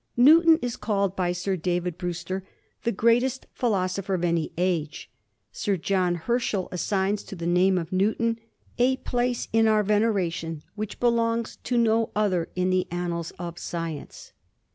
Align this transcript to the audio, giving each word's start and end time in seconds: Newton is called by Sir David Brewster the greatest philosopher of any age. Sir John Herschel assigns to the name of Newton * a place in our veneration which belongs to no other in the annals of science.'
Newton 0.17 0.57
is 0.63 0.77
called 0.77 1.15
by 1.15 1.31
Sir 1.31 1.55
David 1.55 1.95
Brewster 1.95 2.43
the 2.81 2.91
greatest 2.91 3.45
philosopher 3.53 4.15
of 4.15 4.23
any 4.23 4.51
age. 4.57 5.11
Sir 5.51 5.77
John 5.77 6.15
Herschel 6.15 6.67
assigns 6.71 7.21
to 7.21 7.35
the 7.35 7.45
name 7.45 7.77
of 7.77 7.91
Newton 7.91 8.39
* 8.61 8.79
a 8.79 8.97
place 8.97 9.47
in 9.53 9.67
our 9.67 9.83
veneration 9.83 10.63
which 10.73 10.99
belongs 10.99 11.57
to 11.57 11.77
no 11.77 12.09
other 12.15 12.49
in 12.55 12.71
the 12.71 12.87
annals 12.91 13.29
of 13.37 13.59
science.' 13.59 14.33